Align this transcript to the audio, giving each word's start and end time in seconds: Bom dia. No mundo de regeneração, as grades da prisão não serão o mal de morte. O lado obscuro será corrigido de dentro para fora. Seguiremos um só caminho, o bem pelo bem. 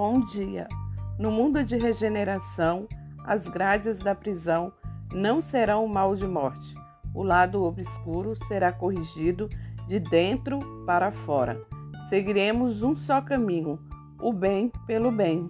Bom 0.00 0.20
dia. 0.20 0.68
No 1.18 1.28
mundo 1.28 1.64
de 1.64 1.76
regeneração, 1.76 2.86
as 3.24 3.48
grades 3.48 3.98
da 3.98 4.14
prisão 4.14 4.72
não 5.12 5.40
serão 5.40 5.84
o 5.84 5.88
mal 5.88 6.14
de 6.14 6.24
morte. 6.24 6.72
O 7.12 7.24
lado 7.24 7.64
obscuro 7.64 8.36
será 8.46 8.70
corrigido 8.70 9.48
de 9.88 9.98
dentro 9.98 10.60
para 10.86 11.10
fora. 11.10 11.60
Seguiremos 12.08 12.80
um 12.84 12.94
só 12.94 13.20
caminho, 13.20 13.76
o 14.22 14.32
bem 14.32 14.70
pelo 14.86 15.10
bem. 15.10 15.48